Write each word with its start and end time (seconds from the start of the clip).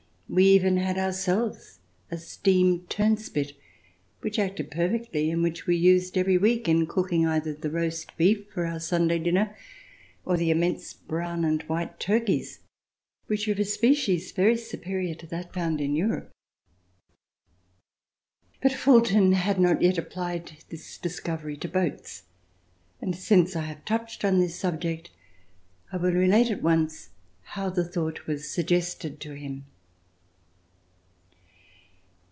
We 0.33 0.45
even 0.45 0.77
had, 0.77 0.97
our 0.97 1.11
selves, 1.11 1.79
a 2.09 2.17
steam 2.17 2.85
turnspit 2.87 3.51
which 4.21 4.39
acted 4.39 4.71
perfectly, 4.71 5.29
and 5.29 5.43
which 5.43 5.67
we 5.67 5.75
used 5.75 6.17
every 6.17 6.37
week, 6.37 6.69
in 6.69 6.87
cooking 6.87 7.27
either 7.27 7.53
the 7.53 7.69
roast 7.69 8.15
beef 8.15 8.47
for 8.49 8.65
our 8.65 8.79
Sunday 8.79 9.19
dinner, 9.19 9.53
or 10.23 10.37
the 10.37 10.49
immense 10.49 10.93
brown 10.93 11.43
and 11.43 11.63
white 11.63 11.99
turkeys, 11.99 12.59
which 13.27 13.45
are 13.49 13.51
of 13.51 13.59
a 13.59 13.65
species 13.65 14.31
very 14.31 14.55
superior 14.55 15.15
to 15.15 15.27
that 15.27 15.53
found 15.53 15.81
in 15.81 15.97
Europe. 15.97 16.31
But 18.61 18.71
Fulton 18.71 19.33
had 19.33 19.59
not 19.59 19.81
yet 19.81 19.97
applied 19.97 20.53
this 20.69 20.97
discovery 20.97 21.57
to 21.57 21.67
boats; 21.67 22.23
and, 23.01 23.17
since 23.17 23.53
I 23.57 23.63
have 23.63 23.83
touched 23.83 24.23
on 24.23 24.39
this 24.39 24.55
subject, 24.55 25.11
I 25.91 25.97
will 25.97 26.13
relate 26.13 26.49
at 26.49 26.61
once 26.63 27.09
how 27.41 27.69
the 27.69 27.83
thought 27.83 28.27
was 28.27 28.47
suggested 28.49 29.19
to 29.19 29.33
him. 29.35 29.65